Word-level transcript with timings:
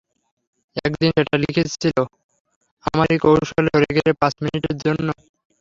একদিন 0.85 1.09
সেটা 1.17 1.35
লিখছিলে, 1.43 2.01
আমারই 2.85 3.17
কৌশলে 3.23 3.69
সরে 3.73 3.89
গেলে 3.97 4.11
পাঁচ 4.21 4.33
মিনিটের 4.43 4.75
জন্যে। 4.83 5.13